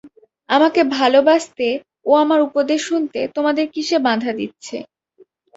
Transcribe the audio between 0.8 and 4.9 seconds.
ভালবাসতে ও আমার উপদেশ শুনতে তোমাদের কিসে বাঁধা দিচ্ছে?